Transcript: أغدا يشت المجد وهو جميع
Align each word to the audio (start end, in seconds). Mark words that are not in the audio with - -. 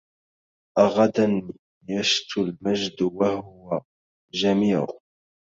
أغدا 0.77 1.51
يشت 1.89 2.37
المجد 2.37 3.01
وهو 3.01 3.81
جميع 4.33 4.85